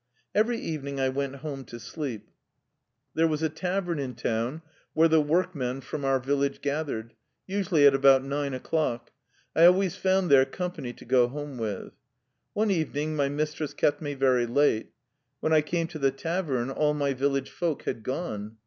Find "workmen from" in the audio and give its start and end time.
5.21-6.05